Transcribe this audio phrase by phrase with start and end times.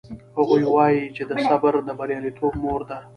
[0.37, 2.99] هغوی وایي چې صبر د بریالیتوب مور ده